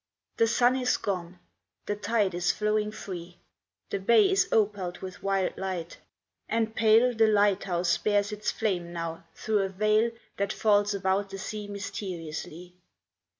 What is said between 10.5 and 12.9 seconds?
falls about the sea mysteriously.